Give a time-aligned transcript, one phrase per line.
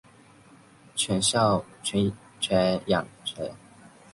[0.95, 1.21] 犬
[2.87, 3.55] 养孝。